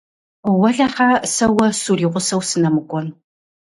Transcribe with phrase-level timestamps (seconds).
[0.59, 3.07] Уэлэхьэ, сэ уэ суригъусэу сынэмыкӀуэн.